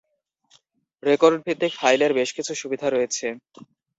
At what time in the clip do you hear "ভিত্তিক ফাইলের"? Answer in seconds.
1.45-2.11